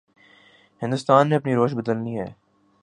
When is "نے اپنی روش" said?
1.29-1.73